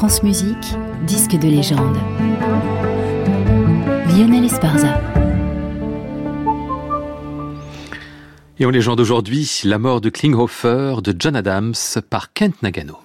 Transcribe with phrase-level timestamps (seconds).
[0.00, 1.98] France Musique, disque de légende.
[4.08, 4.98] Lionel Esparza.
[8.58, 11.74] Et en légende aujourd'hui, la mort de Klinghoffer de John Adams
[12.08, 12.96] par Kent Nagano.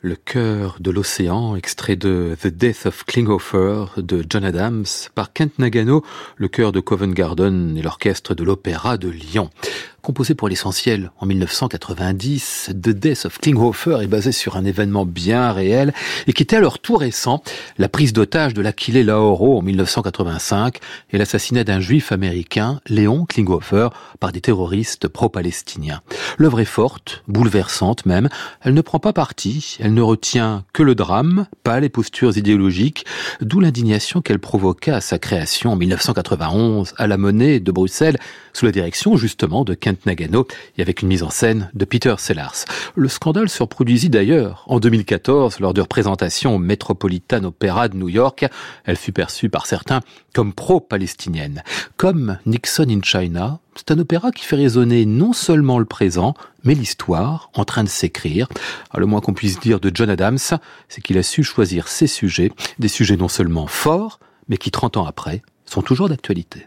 [0.00, 4.84] Le cœur de l'océan, extrait de The Death of Klinghoffer de John Adams
[5.16, 6.04] par Kent Nagano,
[6.36, 9.50] le chœur de Covent Garden et l'orchestre de l'Opéra de Lyon.
[10.08, 15.52] Composé pour l'essentiel en 1990, The Death of Klinghoffer est basé sur un événement bien
[15.52, 15.92] réel
[16.26, 17.42] et qui était alors tout récent,
[17.76, 20.78] la prise d'otage de l'Aquilée Laoro en 1985
[21.10, 26.00] et l'assassinat d'un juif américain, Léon Klinghoffer, par des terroristes pro-palestiniens.
[26.38, 28.30] L'œuvre est forte, bouleversante même,
[28.62, 33.04] elle ne prend pas parti, elle ne retient que le drame, pas les postures idéologiques,
[33.42, 38.16] d'où l'indignation qu'elle provoqua à sa création en 1991 à la Monnaie de Bruxelles,
[38.54, 40.46] sous la direction justement de Kent Nagano
[40.76, 42.64] et avec une mise en scène de Peter Sellars.
[42.94, 48.08] Le scandale se reproduisit d'ailleurs en 2014 lors de représentations au Metropolitan Opera de New
[48.08, 48.46] York.
[48.84, 50.00] Elle fut perçue par certains
[50.34, 51.62] comme pro-palestinienne.
[51.96, 56.34] Comme Nixon in China, c'est un opéra qui fait résonner non seulement le présent,
[56.64, 58.48] mais l'histoire en train de s'écrire.
[58.96, 60.38] Le moins qu'on puisse dire de John Adams,
[60.88, 64.18] c'est qu'il a su choisir ses sujets, des sujets non seulement forts,
[64.48, 66.66] mais qui 30 ans après sont toujours d'actualité.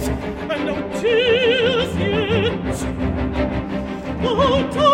[0.00, 2.78] spit and no tears yet.
[4.22, 4.87] Oh,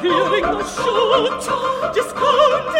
[0.00, 2.79] hearing the shout, discounted.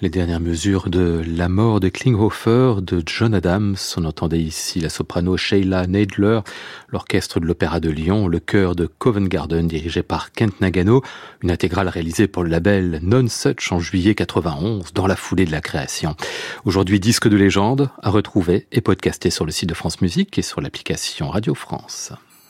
[0.00, 3.76] Les dernières mesures de La mort de Klinghoffer de John Adams.
[3.96, 6.40] On entendait ici la soprano Sheila Neidler,
[6.88, 11.02] l'orchestre de l'Opéra de Lyon, le chœur de Covent Garden dirigé par Kent Nagano,
[11.42, 15.52] une intégrale réalisée pour le label Non Such en juillet 91 dans la foulée de
[15.52, 16.16] la création.
[16.64, 20.42] Aujourd'hui disque de légende à retrouver et podcasté sur le site de France Musique et
[20.42, 22.12] sur l'application Radio France.